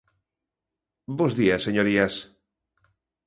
Bos 1.19 1.31
días 1.39 1.63
señorías. 1.67 2.15